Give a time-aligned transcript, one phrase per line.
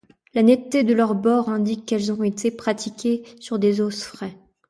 [0.33, 4.35] La netteté de leurs bords indique qu'elles ont été pratiquées sur des os frais.